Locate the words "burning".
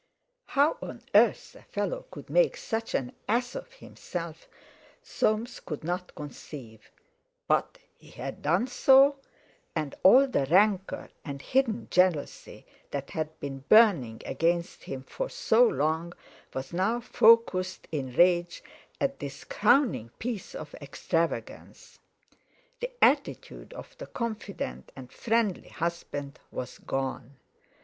13.69-14.23